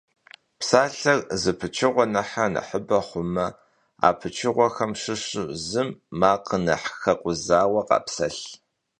Psalher 0.59 1.19
zı 1.41 1.53
pıçığue 1.59 2.05
nexhre 2.13 2.45
nexhıbe 2.53 2.99
xhume, 3.07 3.47
a 4.07 4.09
pıçığuexem 4.19 4.91
şışu 5.01 5.43
zım 5.67 5.89
makhır 6.19 6.61
nexh 6.67 6.89
xekhuzaue 7.01 7.81
khapselh. 7.87 8.43